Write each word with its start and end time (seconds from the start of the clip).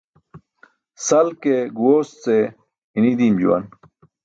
Sal 1.05 1.27
ke 1.41 1.55
guyoos 1.77 2.09
ce 2.23 2.35
i̇ṅi̇ 2.97 3.13
di̇im 3.19 3.35
juwan. 3.41 3.63